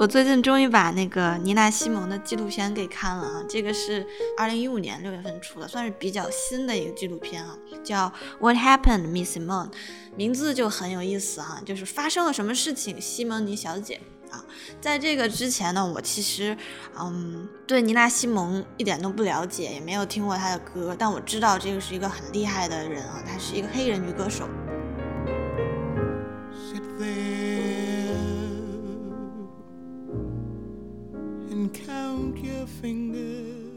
[0.00, 8.08] 我最近终于把那个妮娜西蒙的纪录片给看了啊，这个是二零一五年六月份出的，算是比较新的一个纪录片啊，叫
[8.40, 9.68] 《What Happened, Miss Simone》，
[10.16, 14.42] 名字就很有意思哈，就是发生了什么事情，西蒙尼小姐啊。
[14.80, 16.56] 在这个之前呢，我其实
[16.98, 24.48] 嗯对妮娜西蒙一点都不了解，也没有听过她的歌，但我知道这个是一个很厉害的人啊，她是一个黑人女歌手。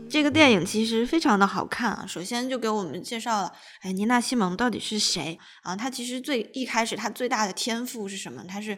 [0.10, 2.06] 这个电影其实非常的好看啊！
[2.08, 5.76] 首先就给我们介绍了，哎，妮娜西蒙到底是谁啊？
[5.76, 8.44] 她其实最一开始她最大的天赋是什么？
[8.48, 8.78] 她是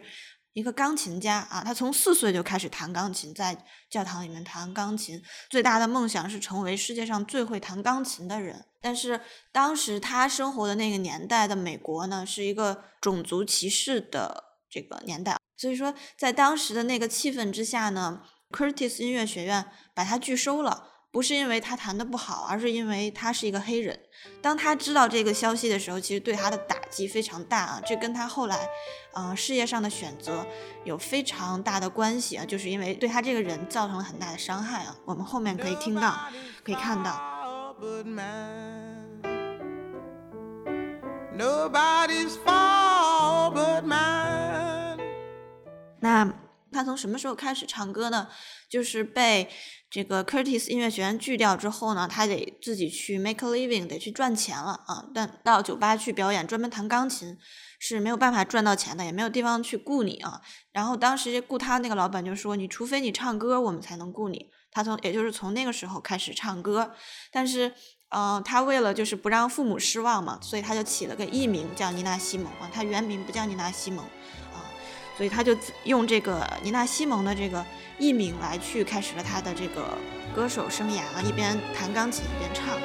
[0.54, 1.62] 一个钢琴家啊！
[1.62, 3.54] 她从四岁就开始弹钢琴，在
[3.90, 8.64] 教堂里面弹钢琴，最大的梦想是成为世界上最会弹钢琴的人。
[8.80, 9.20] 但是
[9.52, 18.22] 当时她生活的那个年代的美国呢，是一个种族歧视的这个年代，所以说在当时的那个气氛之下呢。
[18.52, 23.98] Curtis 音乐学院把他拒收了，不是因为他弹的不好，而是因为他是一个黑人。
[24.40, 28.68] 当他知道这个消息的时候，其实对他的打击非常大啊，这跟他后来，
[29.14, 30.46] 呃，事业上的选择
[30.84, 34.96] 有非常大的关系啊，就是因为对他这个人造成了很大的伤害啊。
[35.04, 36.16] 我们后面可以听到，
[36.64, 37.20] 可以看到。
[46.00, 46.45] 那。
[46.76, 48.28] 他从什么时候开始唱歌呢？
[48.68, 49.48] 就是被
[49.88, 55.06] 这个 Curtis 音乐学院拒掉之后呢，他得自己去 make a living，得去赚钱了啊。
[55.14, 57.38] 但到酒吧去表演，专门弹钢琴
[57.78, 60.42] 是没有办法赚到钱的，也没有地方去雇你啊。
[60.72, 66.92] 然后当时雇他那个老板就说：“你除非你唱歌，我们才能雇你。”他从也就是从那个时候开始唱歌，
[67.32, 67.72] 但是，
[68.10, 74.04] 嗯，他为了就是不让父母失望嘛，所以他就起了个艺名叫妮娜西蒙啊，他原名不叫妮娜西蒙。
[75.16, 77.64] 所以他就用这个妮娜西蒙的这个
[77.98, 79.96] 艺名来去开始了他的这个
[80.34, 82.76] 歌手生涯，一边弹钢琴一边唱。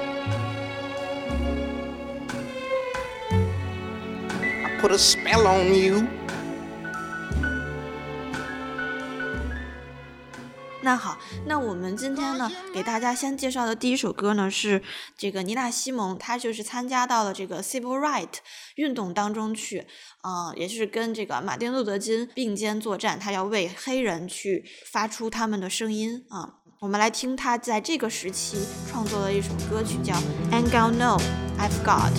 [10.83, 14.81] 那好，那我们今天呢，给大家先介绍的第一首歌呢，是
[15.15, 18.29] 这个妮娜西蒙，她就是参加到了这个 Civil Right
[18.75, 19.85] 运动当中去，
[20.21, 26.55] 啊，也是跟这个马丁路德金并肩作战，他要为黑人去发出他们的声音啊。
[26.79, 28.57] 我们来听他在这个时期
[28.89, 30.15] 创作的一首歌曲，叫
[30.51, 31.17] Ain't Got No
[31.59, 32.11] I've Got。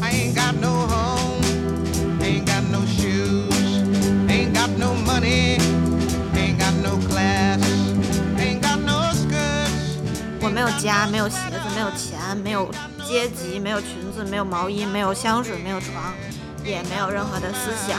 [0.00, 0.83] 我
[10.54, 12.70] 没有家，没有鞋子，没有钱，没有
[13.04, 16.14] 阶级，没有裙子，没有毛衣，没有香水，没有床，
[16.64, 17.98] 也没有任何的思想。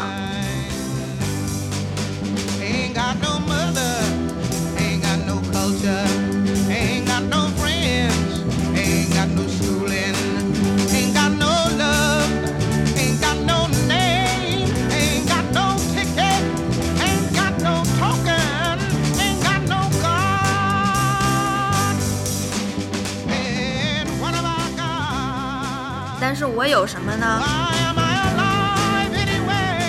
[26.27, 27.39] 但是我有什么呢？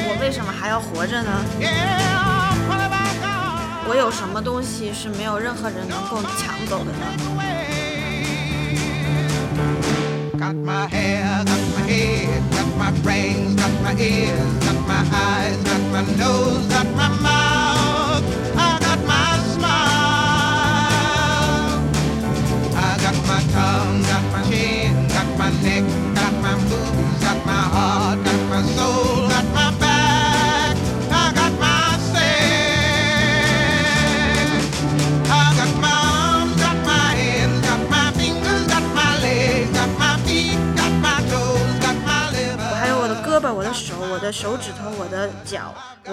[0.06, 1.30] 我为什么还要活着呢？
[3.88, 7.06] 我有什么东西是没有任何人能够抢走的呢？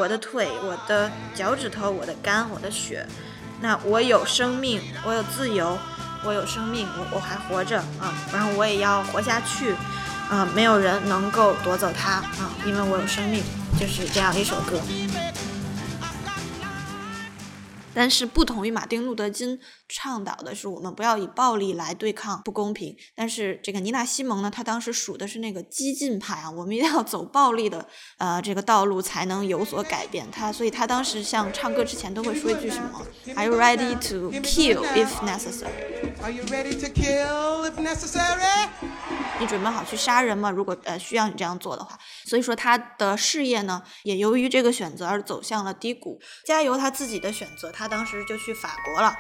[0.04, 3.08] 我的腿，我的脚趾头，我的肝，我的血。
[3.62, 5.78] 那我有生命，我有自由，
[6.26, 8.12] 我有生命，我我还活着啊！
[8.34, 9.74] 然后我也要活下去
[10.30, 10.46] 啊！
[10.54, 12.52] 没有人能够夺走它啊！
[12.66, 13.42] 因为我有生命，
[13.80, 14.78] 就是这样一首歌。
[17.94, 22.96] 但是不同于马丁路德金倡导的是，我们不要以暴力来对抗不公平。
[23.16, 27.88] 但是这个妮娜西蒙呢，她当时属的是那个激进派啊，我们一定要走暴力的
[28.18, 30.30] 呃这个道路才能有所改变。
[30.32, 33.02] 她所以她当时像唱歌之前都会说一句什么
[33.36, 35.70] ？Are you ready to kill if necessary？
[39.44, 40.50] 你准备好去杀人吗？
[40.50, 46.18] 如果呃需要你这样做的话，所以说他的事业呢，也由于这个选择而走向了低谷。
[46.46, 49.14] 加油，他自己的选择，他当时就去法国了。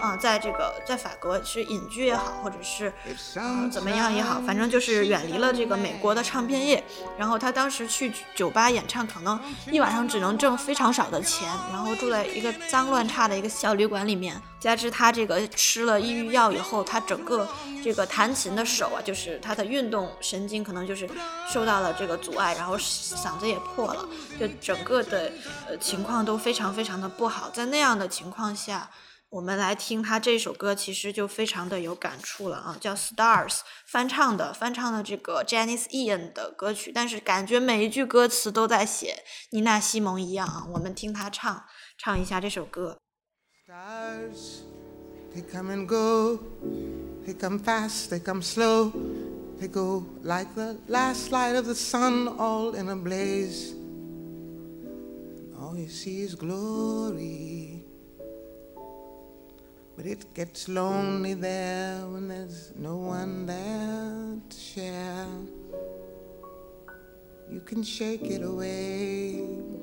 [0.00, 2.92] 啊，在这个在法国是隐居也好，或者是
[3.36, 6.82] 嗯怎么样也好，反正就是远离了这个美国的唱片业。
[7.16, 14.42] 然后他当时去酒吧演唱，可能一晚上只能挣非常少的钱，然后住在一个脏乱差的一个小旅馆里面。
[14.66, 17.46] 加之他这个吃了抑郁药以后，他整个
[17.84, 21.08] 这个弹琴的手啊，就是他的运动神经可能就是
[21.48, 24.04] 受到了这个阻碍，然后嗓子也破了，
[24.40, 25.30] 就整个的
[25.68, 27.48] 呃情况都非常非常的不好。
[27.48, 28.90] 在那样的情况下，
[29.28, 33.48] 我们来听他这首歌，其实就非常的有感触了啊，叫《Stars》，
[33.86, 39.22] 翻唱的，翻唱的这个 Janice Ian 的歌曲，但是感觉每一句歌词都在写
[39.52, 40.64] 妮娜西蒙一样啊。
[40.74, 41.64] 我们听他唱
[41.96, 42.98] 唱一下这首歌。
[43.66, 44.62] Stars,
[45.34, 46.38] they come and go.
[47.24, 48.92] They come fast, they come slow.
[49.58, 53.74] They go like the last light of the sun, all in a blaze.
[55.58, 57.82] All you see is glory.
[59.96, 65.26] But it gets lonely there when there's no one there to share.
[67.50, 69.75] You can shake it away.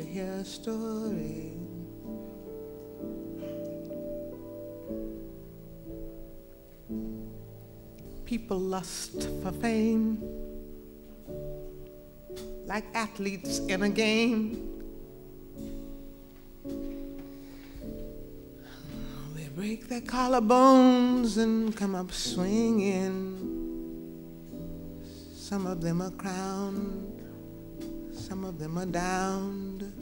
[0.00, 1.52] Hear a story.
[8.24, 10.22] People lust for fame
[12.64, 14.68] like athletes in a game.
[19.34, 23.50] They break their collarbones and come up swinging.
[25.34, 27.21] Some of them are crowned
[28.32, 29.92] some of them are downed,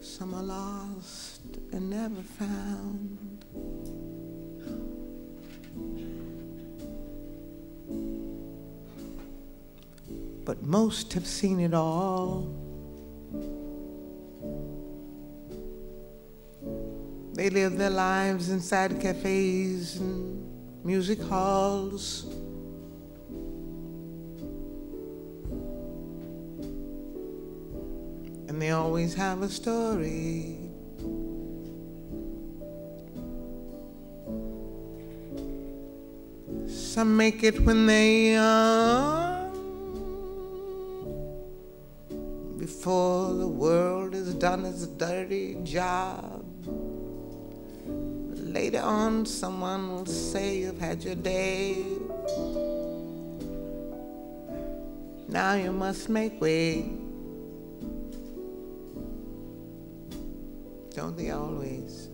[0.00, 3.44] some are lost and never found.
[10.44, 12.52] But most have seen it all.
[17.34, 22.26] They live their lives inside cafes and music halls.
[28.64, 30.56] They always have a story.
[36.66, 39.52] Some make it when they young,
[42.58, 46.42] before the world has done its dirty job.
[48.56, 51.84] Later on, someone will say you've had your day.
[55.28, 57.03] Now you must make way.
[60.94, 62.08] Don't they always?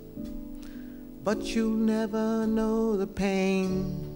[1.23, 4.07] But you'll never know the pain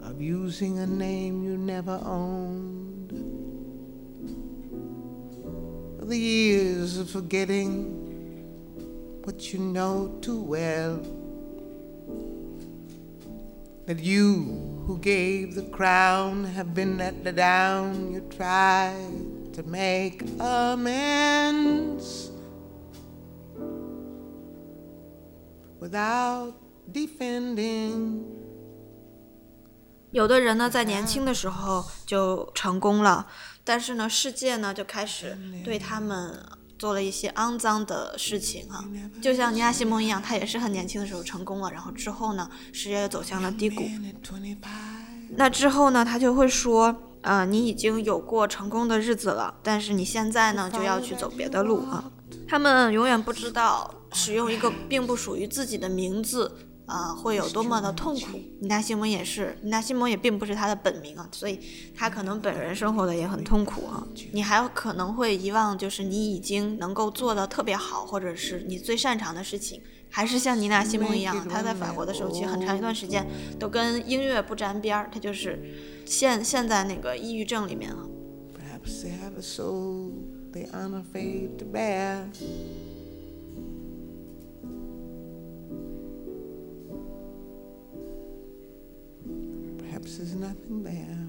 [0.00, 3.10] of using a name you never owned.
[6.00, 7.96] The years of forgetting
[9.24, 11.00] what you know too well.
[13.86, 22.30] That you who gave the crown have been let down, you tried to make amends
[25.80, 26.54] without
[26.92, 28.22] defending.
[30.12, 33.26] 有的人呢，在年轻的时候就成功了，
[33.62, 36.42] 但是呢，世界呢就开始对他们
[36.78, 38.84] 做了一些肮脏的事情啊。
[39.22, 43.84] 就像尼亚西蒙一样，他也是很年轻的时候成功了，然后之后呢，事业走向了低谷。
[45.36, 47.09] 那之后呢，他就会说。
[47.22, 52.04] 呃，你已经有过成功的日子了，但是你现在呢就要去走别的路啊。
[52.48, 56.52] 他们永远不知道使用一个并不属于自己的名字
[56.90, 58.40] 啊会有多么的痛苦。
[58.60, 61.60] 尼达西蒙也是，尼达西蒙也并不是他的本名啊，所以
[61.94, 64.06] 他可能本人生活的也很痛苦啊。
[64.32, 69.80] 你还可能会遗忘，就是你已经能够做的特别好，或者是你最擅长的事情。
[70.12, 73.24] 还是像尼娜西蒙一样，他在法国的时候，其实很长一段时间
[73.60, 75.62] 都跟音乐不沾边儿，他就是
[76.04, 78.04] 陷陷在那个抑郁症里面啊
[90.10, 91.28] perhaps there's nothing there.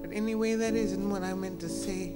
[0.00, 2.12] But anyway, that isn't what I meant to say.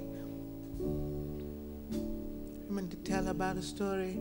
[1.91, 4.17] I meant to tell about a story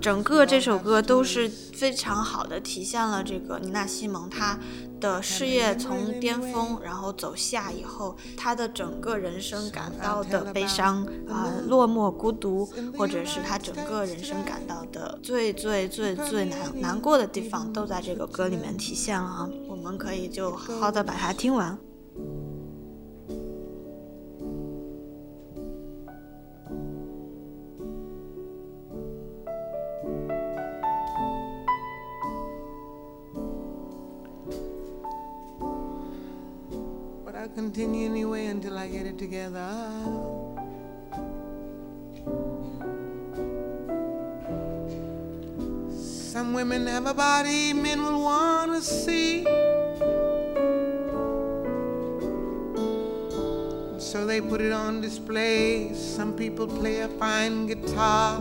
[0.00, 4.58] 整个这首歌都是非常好的体现了这个妮娜西蒙她
[5.00, 19.48] 的事业从巅峰然后走下以后，她的整个人生感到的悲伤啊、落寞、孤独，或者是她整个人生感到的最最最最难难过的地方，都在这个歌里面体现了啊。
[19.68, 21.76] 我们可以就好好的把它听完。
[37.76, 39.68] Continue anyway until I get it together.
[45.90, 49.44] Some women have a body men will want to see.
[53.98, 55.92] So they put it on display.
[55.92, 58.40] Some people play a fine guitar.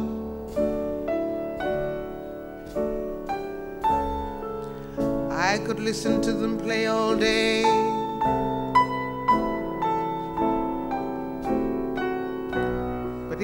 [5.29, 7.84] I could listen to them play all day.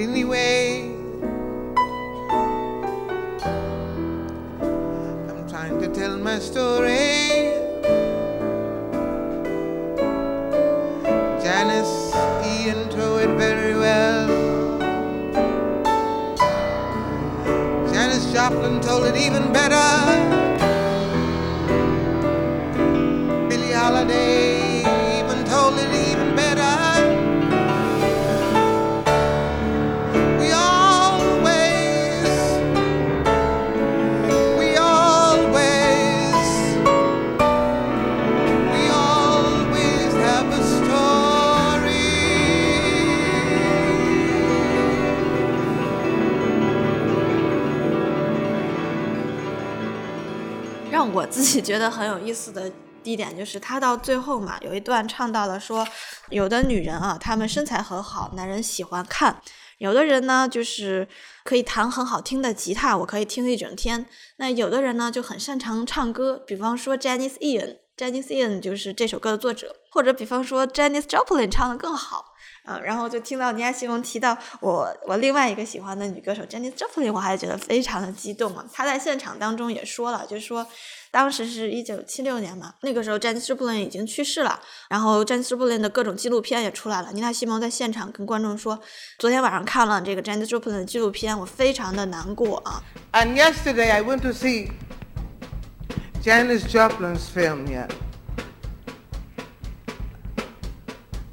[0.02, 0.90] Anyway,
[5.30, 7.54] I'm trying to tell my story.
[11.42, 14.26] Janice Ian told it very well.
[17.92, 20.41] Janis Joplin told it even better.
[51.22, 52.68] 我自己觉得很有意思的
[53.04, 55.86] 一点就是，他到最后嘛，有一段唱到了说，
[56.30, 59.36] 有的女人啊，她们身材很好，男人喜欢看；
[59.78, 61.06] 有的人呢，就是
[61.44, 64.04] 可以弹很好听的吉他，我可以听一整天。
[64.38, 72.32] 那有的人呢，就很擅长唱歌，比方说 Janice Ian，Janice Ian 就是这首歌的作者，或者比方说 Janice Joplin 唱的更好。
[72.64, 78.64] 嗯，然后就听到尼亚西蒙提到我我另外一个喜欢的女歌手 Janis Joplin，我还觉得非常的激动啊。
[78.72, 80.64] 她在现场当中也说了，就是说
[81.12, 87.12] 当时是一九七六年嘛那个时候詹姆斯布伦已经去世了然后詹姆斯布伦的各种纪录片也出来了。
[87.12, 88.80] 尼娜西蒙在现场跟观众说
[89.18, 92.82] 昨天晚上看了这个詹姆斯布伦的纪录片我非常的难过啊。
[93.12, 94.70] And yesterday i went to see
[96.24, 97.86] janis joplin's film yeah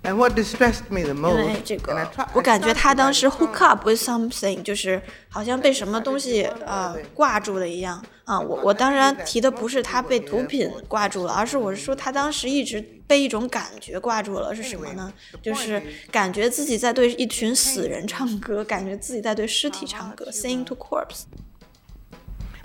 [0.09, 2.75] And what distressed me the 因 most, 为这 and I 个 try,，我 I 感觉 tried
[2.75, 3.64] 他 to 当 write 时 a hook song.
[3.64, 5.00] up with something，就是
[5.31, 8.38] 好像被什么东西呃挂住了一样啊。
[8.38, 15.11] 我我当然提的不是他被毒品挂住了，而是我是说他当时一直被一种感觉挂住了，是什么呢？
[15.41, 21.23] 就是感觉自己在对一群死人唱歌，感觉自己在对尸体唱歌，sing to corpse。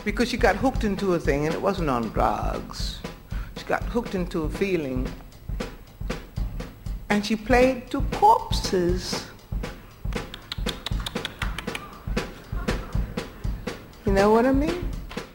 [0.03, 2.95] Because she got hooked into a thing, and it wasn't on drugs.
[3.55, 5.05] She got hooked into a feeling.
[7.14, 9.22] And she played to corpses.
[14.04, 14.74] You know what I mean?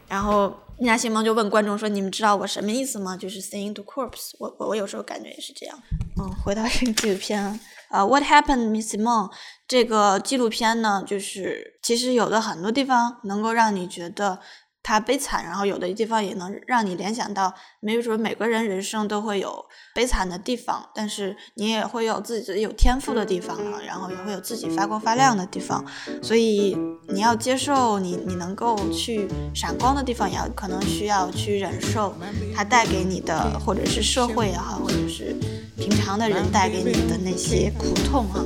[0.10, 3.16] 然后尼亚西蒙就问观众说：“你们知道我什么意思吗？
[3.16, 4.54] 就是 singing to corpse 我。
[4.60, 5.82] 我我有时候感觉也是这样。
[6.18, 7.58] 嗯，回到这个纪录片啊，
[7.92, 9.32] 呃，What Happened Miss Simone
[9.66, 14.42] 这个纪录片呢，就是其实有的很多地方能够让你觉得
[14.82, 25.86] 它悲惨，然后有的地方也能让你联想到，没准每个人人生都会有悲惨的地方，但是你也会有自己有天赋的地方啊，然后也会有自己发光发亮的地方，
[26.24, 26.76] 所以
[27.10, 32.16] 你要接受你你能够去闪光的地方，也要可能需要去忍受
[32.56, 35.36] 它带给你的，或者是社会也好，或者是
[35.78, 38.44] 平常的人带给你的那些苦痛啊。